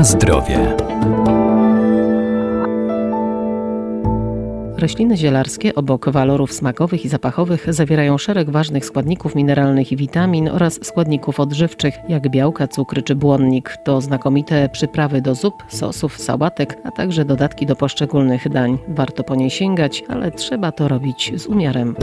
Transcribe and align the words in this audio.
Na 0.00 0.04
zdrowie. 0.04 0.76
Rośliny 4.78 5.16
zielarskie 5.16 5.74
obok 5.74 6.08
walorów 6.08 6.52
smakowych 6.52 7.04
i 7.04 7.08
zapachowych 7.08 7.74
zawierają 7.74 8.18
szereg 8.18 8.50
ważnych 8.50 8.84
składników 8.84 9.34
mineralnych 9.34 9.92
i 9.92 9.96
witamin 9.96 10.48
oraz 10.48 10.86
składników 10.86 11.40
odżywczych 11.40 11.94
jak 12.08 12.28
białka, 12.28 12.68
cukry 12.68 13.02
czy 13.02 13.14
błonnik. 13.14 13.76
To 13.84 14.00
znakomite 14.00 14.68
przyprawy 14.68 15.22
do 15.22 15.34
zup, 15.34 15.54
sosów, 15.68 16.18
sałatek, 16.18 16.78
a 16.84 16.90
także 16.90 17.24
dodatki 17.24 17.66
do 17.66 17.76
poszczególnych 17.76 18.48
dań. 18.48 18.78
Warto 18.88 19.24
po 19.24 19.34
nie 19.34 19.50
sięgać, 19.50 20.04
ale 20.08 20.30
trzeba 20.30 20.72
to 20.72 20.88
robić 20.88 21.32
z 21.36 21.46
umiarem. 21.46 21.96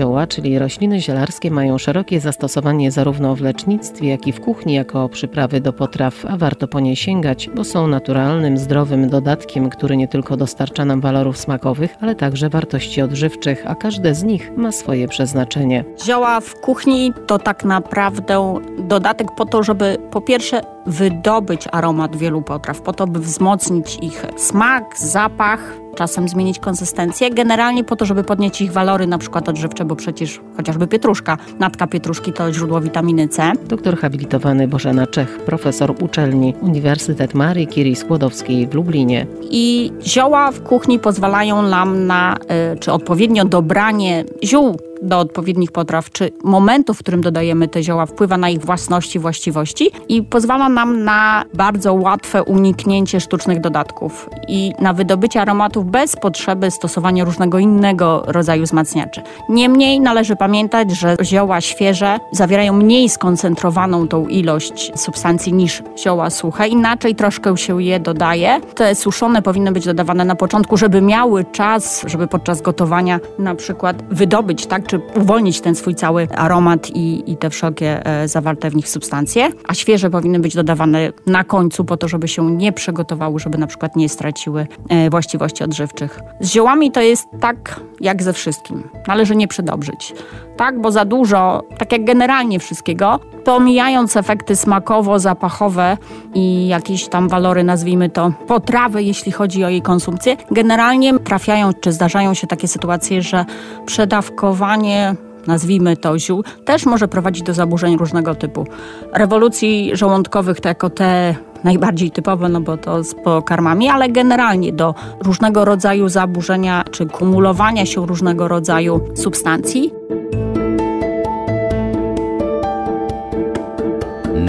Zioła, 0.00 0.26
czyli 0.26 0.58
rośliny 0.58 1.00
zielarskie, 1.00 1.50
mają 1.50 1.78
szerokie 1.78 2.20
zastosowanie 2.20 2.90
zarówno 2.90 3.36
w 3.36 3.40
lecznictwie, 3.40 4.08
jak 4.08 4.26
i 4.26 4.32
w 4.32 4.40
kuchni 4.40 4.74
jako 4.74 5.08
przyprawy 5.08 5.60
do 5.60 5.72
potraw, 5.72 6.26
a 6.28 6.36
warto 6.36 6.68
po 6.68 6.80
nie 6.80 6.96
sięgać, 6.96 7.50
bo 7.54 7.64
są 7.64 7.86
naturalnym, 7.86 8.58
zdrowym 8.58 9.08
dodatkiem, 9.08 9.70
który 9.70 9.96
nie 9.96 10.08
tylko 10.08 10.36
dostarcza 10.36 10.84
nam 10.84 11.00
walorów 11.00 11.38
smakowych, 11.38 11.96
ale 12.00 12.14
także 12.14 12.48
wartości 12.48 13.02
odżywczych, 13.02 13.62
a 13.66 13.74
każde 13.74 14.14
z 14.14 14.22
nich 14.22 14.52
ma 14.56 14.72
swoje 14.72 15.08
przeznaczenie. 15.08 15.84
Zioła 16.04 16.40
w 16.40 16.54
kuchni 16.54 17.12
to 17.26 17.38
tak 17.38 17.64
naprawdę 17.64 18.60
dodatek 18.78 19.28
po 19.36 19.44
to, 19.44 19.62
żeby 19.62 19.96
po 20.10 20.20
pierwsze 20.20 20.60
wydobyć 20.86 21.68
aromat 21.72 22.16
wielu 22.16 22.42
potraw, 22.42 22.80
po 22.80 22.92
to, 22.92 23.06
by 23.06 23.20
wzmocnić 23.20 23.98
ich 24.02 24.26
smak, 24.36 24.98
zapach, 24.98 25.74
czasem 25.94 26.28
zmienić 26.28 26.58
konsystencję, 26.58 27.30
generalnie 27.30 27.84
po 27.84 27.96
to, 27.96 28.04
żeby 28.04 28.24
podnieść 28.24 28.60
ich 28.60 28.72
walory 28.72 29.06
na 29.06 29.18
przykład 29.18 29.48
odżywcze, 29.48 29.84
bo 29.84 29.96
przecież 29.96 30.40
chociażby 30.56 30.86
pietruszka, 30.86 31.38
natka 31.58 31.86
pietruszki 31.86 32.32
to 32.32 32.52
źródło 32.52 32.80
witaminy 32.80 33.28
C. 33.28 33.52
Doktor 33.68 33.98
habilitowany 33.98 34.68
Bożena 34.68 35.06
Czech, 35.06 35.38
profesor 35.38 35.94
uczelni 36.00 36.54
Uniwersytet 36.60 37.34
Marii 37.34 37.66
Curie 37.66 37.96
Skłodowskiej 37.96 38.66
w 38.66 38.74
Lublinie. 38.74 39.26
I 39.50 39.92
zioła 40.02 40.52
w 40.52 40.62
kuchni 40.62 40.98
pozwalają 40.98 41.62
nam 41.62 42.06
na, 42.06 42.36
y, 42.74 42.78
czy 42.78 42.92
odpowiednio 42.92 43.44
dobranie 43.44 44.24
ziół 44.44 44.76
do 45.02 45.18
odpowiednich 45.18 45.72
potraw, 45.72 46.10
czy 46.10 46.30
momentu, 46.44 46.94
w 46.94 46.98
którym 46.98 47.20
dodajemy 47.20 47.68
te 47.68 47.82
zioła, 47.82 48.06
wpływa 48.06 48.36
na 48.36 48.48
ich 48.48 48.60
własności, 48.64 49.18
właściwości 49.18 49.90
i 50.08 50.22
pozwala 50.22 50.68
nam 50.68 51.04
na 51.04 51.44
bardzo 51.54 51.94
łatwe 51.94 52.42
uniknięcie 52.42 53.20
sztucznych 53.20 53.60
dodatków 53.60 54.30
i 54.48 54.72
na 54.78 54.92
wydobycie 54.92 55.40
aromatów 55.42 55.90
bez 55.90 56.16
potrzeby 56.16 56.70
stosowania 56.70 57.24
różnego 57.24 57.58
innego 57.58 58.22
rodzaju 58.26 58.64
wzmacniaczy. 58.64 59.22
Niemniej 59.48 60.00
należy 60.00 60.36
pamiętać, 60.36 60.90
że 60.90 61.16
zioła 61.22 61.60
świeże 61.60 62.18
zawierają 62.32 62.72
mniej 62.72 63.08
skoncentrowaną 63.08 64.08
tą 64.08 64.26
ilość 64.26 64.92
substancji 64.96 65.52
niż 65.52 65.82
zioła 65.98 66.30
suche, 66.30 66.68
inaczej 66.68 67.14
troszkę 67.14 67.56
się 67.56 67.82
je 67.82 68.00
dodaje. 68.00 68.60
Te 68.74 68.94
suszone 68.94 69.42
powinny 69.42 69.72
być 69.72 69.84
dodawane 69.84 70.24
na 70.24 70.34
początku, 70.34 70.76
żeby 70.76 71.02
miały 71.02 71.44
czas, 71.44 72.04
żeby 72.06 72.26
podczas 72.26 72.62
gotowania 72.62 73.20
na 73.38 73.54
przykład 73.54 74.02
wydobyć 74.10 74.66
tak 74.66 74.89
czy 74.90 75.00
uwolnić 75.20 75.60
ten 75.60 75.74
swój 75.74 75.94
cały 75.94 76.28
aromat 76.34 76.90
i, 76.90 77.32
i 77.32 77.36
te 77.36 77.50
wszelkie 77.50 78.06
e, 78.06 78.28
zawarte 78.28 78.70
w 78.70 78.76
nich 78.76 78.88
substancje, 78.88 79.50
a 79.68 79.74
świeże 79.74 80.10
powinny 80.10 80.38
być 80.38 80.54
dodawane 80.54 81.12
na 81.26 81.44
końcu 81.44 81.84
po 81.84 81.96
to, 81.96 82.08
żeby 82.08 82.28
się 82.28 82.50
nie 82.50 82.72
przygotowały, 82.72 83.40
żeby 83.40 83.58
na 83.58 83.66
przykład 83.66 83.96
nie 83.96 84.08
straciły 84.08 84.66
e, 84.88 85.10
właściwości 85.10 85.64
odżywczych. 85.64 86.20
Z 86.40 86.52
ziołami 86.52 86.92
to 86.92 87.00
jest 87.00 87.24
tak 87.40 87.80
jak 88.00 88.22
ze 88.22 88.32
wszystkim. 88.32 88.82
Należy 89.08 89.36
nie 89.36 89.48
przedobrzyć. 89.48 90.14
Tak, 90.56 90.80
bo 90.80 90.92
za 90.92 91.04
dużo, 91.04 91.62
tak 91.78 91.92
jak 91.92 92.04
generalnie 92.04 92.58
wszystkiego, 92.58 93.20
pomijając 93.44 94.16
efekty 94.16 94.56
smakowo-zapachowe 94.56 95.96
i 96.34 96.68
jakieś 96.68 97.08
tam 97.08 97.28
walory, 97.28 97.64
nazwijmy 97.64 98.10
to, 98.10 98.32
potrawy, 98.46 99.02
jeśli 99.02 99.32
chodzi 99.32 99.64
o 99.64 99.68
jej 99.68 99.82
konsumpcję, 99.82 100.36
generalnie 100.50 101.18
trafiają 101.18 101.72
czy 101.80 101.92
zdarzają 101.92 102.34
się 102.34 102.46
takie 102.46 102.68
sytuacje, 102.68 103.22
że 103.22 103.44
przedawkowanie 103.86 105.14
nazwijmy 105.46 105.96
to 105.96 106.18
ziół, 106.18 106.44
też 106.64 106.86
może 106.86 107.08
prowadzić 107.08 107.42
do 107.42 107.54
zaburzeń 107.54 107.96
różnego 107.96 108.34
typu. 108.34 108.66
Rewolucji 109.12 109.90
żołądkowych 109.92 110.60
to 110.60 110.68
jako 110.68 110.90
te 110.90 111.34
najbardziej 111.64 112.10
typowe, 112.10 112.48
no 112.48 112.60
bo 112.60 112.76
to 112.76 113.04
z 113.04 113.14
pokarmami, 113.14 113.88
ale 113.88 114.08
generalnie 114.08 114.72
do 114.72 114.94
różnego 115.24 115.64
rodzaju 115.64 116.08
zaburzenia 116.08 116.84
czy 116.90 117.06
kumulowania 117.06 117.86
się 117.86 118.06
różnego 118.06 118.48
rodzaju 118.48 119.00
substancji. 119.14 119.92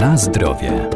Na 0.02 0.16
zdrowie. 0.16 0.88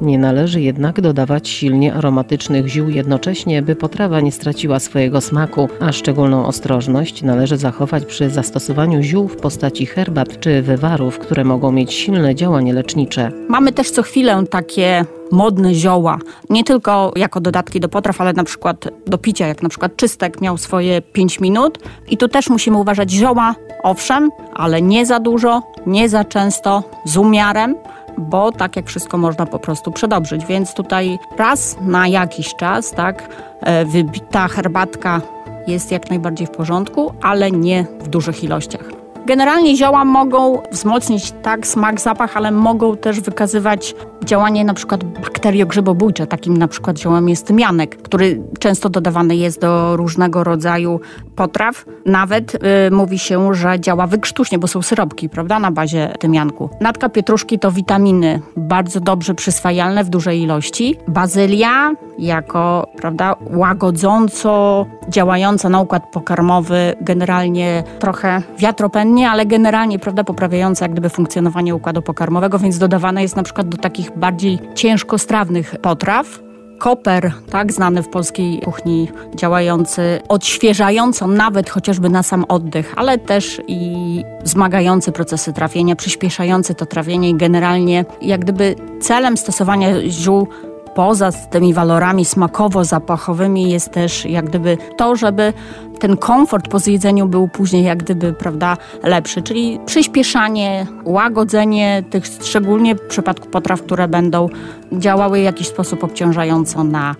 Nie 0.00 0.18
należy 0.18 0.60
jednak 0.60 1.00
dodawać 1.00 1.48
silnie 1.48 1.94
aromatycznych 1.94 2.68
ziół 2.68 2.88
jednocześnie, 2.88 3.62
by 3.62 3.76
potrawa 3.76 4.20
nie 4.20 4.32
straciła 4.32 4.78
swojego 4.78 5.20
smaku, 5.20 5.68
a 5.80 5.92
szczególną 5.92 6.46
ostrożność 6.46 7.22
należy 7.22 7.56
zachować 7.56 8.04
przy 8.04 8.30
zastosowaniu 8.30 9.02
ziół 9.02 9.28
w 9.28 9.36
postaci 9.36 9.86
herbat 9.86 10.40
czy 10.40 10.62
wywarów, 10.62 11.18
które 11.18 11.44
mogą 11.44 11.72
mieć 11.72 11.92
silne 11.92 12.34
działanie 12.34 12.72
lecznicze. 12.72 13.32
Mamy 13.48 13.72
też 13.72 13.90
co 13.90 14.02
chwilę 14.02 14.44
takie 14.50 15.04
modne 15.32 15.74
zioła, 15.74 16.18
nie 16.50 16.64
tylko 16.64 17.12
jako 17.16 17.40
dodatki 17.40 17.80
do 17.80 17.88
potraw, 17.88 18.20
ale 18.20 18.32
na 18.32 18.44
przykład 18.44 18.88
do 19.06 19.18
picia, 19.18 19.46
jak 19.46 19.62
na 19.62 19.68
przykład 19.68 19.96
czystek 19.96 20.40
miał 20.40 20.58
swoje 20.58 21.02
5 21.02 21.40
minut 21.40 21.78
i 22.08 22.16
tu 22.16 22.28
też 22.28 22.50
musimy 22.50 22.76
uważać 22.76 23.10
zioła, 23.10 23.54
owszem, 23.82 24.30
ale 24.54 24.82
nie 24.82 25.06
za 25.06 25.20
dużo, 25.20 25.62
nie 25.86 26.08
za 26.08 26.24
często, 26.24 26.82
z 27.04 27.16
umiarem, 27.16 27.74
bo 28.18 28.52
tak 28.52 28.76
jak 28.76 28.86
wszystko 28.86 29.18
można 29.18 29.46
po 29.46 29.58
prostu 29.58 29.92
przedobrzyć. 29.92 30.46
Więc 30.46 30.74
tutaj 30.74 31.18
raz 31.38 31.76
na 31.80 32.08
jakiś 32.08 32.54
czas, 32.54 32.90
tak, 32.90 33.28
e, 33.60 33.84
wybita 33.84 34.48
herbatka 34.48 35.20
jest 35.66 35.92
jak 35.92 36.10
najbardziej 36.10 36.46
w 36.46 36.50
porządku, 36.50 37.12
ale 37.22 37.50
nie 37.50 37.86
w 38.00 38.08
dużych 38.08 38.44
ilościach. 38.44 38.99
Generalnie 39.30 39.76
zioła 39.76 40.04
mogą 40.04 40.62
wzmocnić 40.72 41.32
tak 41.42 41.66
smak, 41.66 42.00
zapach, 42.00 42.36
ale 42.36 42.50
mogą 42.50 42.96
też 42.96 43.20
wykazywać 43.20 43.94
działanie 44.24 44.64
na 44.64 44.74
przykład 44.74 45.04
bakteriogrzybobójcze. 45.04 46.26
Takim 46.26 46.56
na 46.56 46.68
przykład 46.68 46.98
ziołem 46.98 47.28
jest 47.28 47.46
tymianek, 47.46 48.02
który 48.02 48.42
często 48.58 48.88
dodawany 48.88 49.36
jest 49.36 49.60
do 49.60 49.96
różnego 49.96 50.44
rodzaju 50.44 51.00
potraw. 51.36 51.84
Nawet 52.06 52.54
y, 52.54 52.58
mówi 52.90 53.18
się, 53.18 53.54
że 53.54 53.80
działa 53.80 54.06
wykrztuśnie, 54.06 54.58
bo 54.58 54.66
są 54.66 54.82
syropki, 54.82 55.28
prawda, 55.28 55.58
na 55.58 55.70
bazie 55.70 56.14
tymianku. 56.18 56.70
Natka 56.80 57.08
pietruszki 57.08 57.58
to 57.58 57.70
witaminy, 57.70 58.40
bardzo 58.56 59.00
dobrze 59.00 59.34
przyswajalne 59.34 60.04
w 60.04 60.08
dużej 60.08 60.40
ilości. 60.42 60.96
Bazylia 61.08 61.92
jako, 62.18 62.86
prawda, 62.96 63.36
łagodząco 63.50 64.86
działająca 65.10 65.68
na 65.68 65.80
układ 65.80 66.10
pokarmowy, 66.12 66.94
generalnie 67.00 67.84
trochę 67.98 68.42
wiatropennie, 68.58 69.30
ale 69.30 69.46
generalnie, 69.46 69.98
prawda, 69.98 70.24
poprawiająca 70.24 70.84
jak 70.84 70.92
gdyby 70.92 71.08
funkcjonowanie 71.08 71.74
układu 71.74 72.02
pokarmowego, 72.02 72.58
więc 72.58 72.78
dodawana 72.78 73.20
jest 73.20 73.36
na 73.36 73.42
przykład 73.42 73.68
do 73.68 73.76
takich 73.76 74.18
bardziej 74.18 74.58
ciężkostrawnych 74.74 75.74
potraw. 75.82 76.40
Koper, 76.78 77.32
tak 77.50 77.72
znany 77.72 78.02
w 78.02 78.08
polskiej 78.08 78.60
kuchni, 78.60 79.08
działający 79.34 80.20
odświeżająco 80.28 81.26
nawet 81.26 81.70
chociażby 81.70 82.08
na 82.08 82.22
sam 82.22 82.44
oddech, 82.48 82.94
ale 82.96 83.18
też 83.18 83.60
i 83.66 84.24
zmagający 84.44 85.12
procesy 85.12 85.52
trawienia, 85.52 85.96
przyspieszający 85.96 86.74
to 86.74 86.86
trawienie 86.86 87.30
i 87.30 87.34
generalnie 87.34 88.04
jak 88.22 88.40
gdyby 88.40 88.76
celem 89.00 89.36
stosowania 89.36 89.88
ziół 90.08 90.48
poza 90.94 91.32
tymi 91.32 91.74
walorami 91.74 92.24
smakowo-zapachowymi 92.24 93.70
jest 93.70 93.90
też 93.90 94.24
jak 94.24 94.44
gdyby 94.44 94.78
to, 94.96 95.16
żeby 95.16 95.52
ten 95.98 96.16
komfort 96.16 96.68
po 96.68 96.78
zjedzeniu 96.78 97.26
był 97.26 97.48
później 97.48 97.84
jak 97.84 97.98
gdyby, 97.98 98.32
prawda, 98.32 98.76
lepszy, 99.02 99.42
czyli 99.42 99.80
przyspieszanie, 99.86 100.86
łagodzenie 101.04 102.02
tych, 102.10 102.24
szczególnie 102.26 102.94
w 102.94 103.00
przypadku 103.08 103.48
potraw, 103.48 103.82
które 103.82 104.08
będą 104.08 104.48
działały 104.92 105.40
w 105.40 105.44
jakiś 105.44 105.68
sposób 105.68 106.04
obciążająco 106.04 106.84
na 106.84 107.14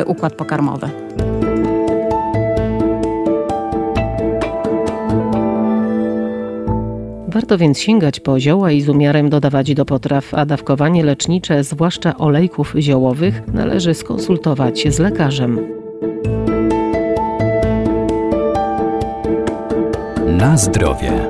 y, 0.00 0.04
układ 0.04 0.34
pokarmowy. 0.34 0.90
Warto 7.34 7.58
więc 7.58 7.78
sięgać 7.78 8.20
po 8.20 8.40
zioła 8.40 8.70
i 8.70 8.80
z 8.80 8.88
umiarem 8.88 9.30
dodawać 9.30 9.74
do 9.74 9.84
potraw, 9.84 10.34
a 10.34 10.46
dawkowanie 10.46 11.04
lecznicze, 11.04 11.64
zwłaszcza 11.64 12.16
olejków 12.16 12.74
ziołowych, 12.78 13.42
należy 13.48 13.94
skonsultować 13.94 14.88
z 14.88 14.98
lekarzem. 14.98 15.58
Na 20.26 20.56
zdrowie. 20.56 21.28